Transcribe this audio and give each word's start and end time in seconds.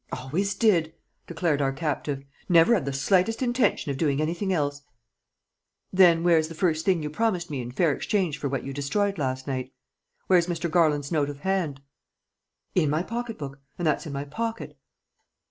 "Always 0.11 0.55
did," 0.55 0.95
declared 1.27 1.61
our 1.61 1.71
captive; 1.71 2.23
"never 2.49 2.73
'ad 2.73 2.85
the 2.85 2.91
slightest 2.91 3.43
intention 3.43 3.91
of 3.91 3.99
doing 3.99 4.19
anything 4.19 4.51
else." 4.51 4.81
"Then 5.93 6.23
where's 6.23 6.47
the 6.47 6.55
first 6.55 6.85
thing 6.85 7.03
you 7.03 7.09
promised 7.11 7.51
me 7.51 7.61
in 7.61 7.69
fair 7.69 7.91
exchange 7.91 8.39
for 8.39 8.49
what 8.49 8.63
you 8.63 8.73
destroyed 8.73 9.19
last 9.19 9.45
night? 9.45 9.73
Where's 10.25 10.47
Mr. 10.47 10.71
Garland's 10.71 11.11
note 11.11 11.29
of 11.29 11.41
hand?" 11.41 11.83
"In 12.73 12.89
my 12.89 13.03
pocket 13.03 13.37
book, 13.37 13.59
and 13.77 13.85
that's 13.85 14.07
in 14.07 14.11
my 14.13 14.23
pocket." 14.25 14.75